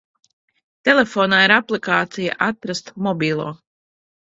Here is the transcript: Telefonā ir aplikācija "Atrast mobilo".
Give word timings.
Telefonā 0.89 1.43
ir 1.49 1.53
aplikācija 1.57 2.39
"Atrast 2.49 2.93
mobilo". 3.11 3.49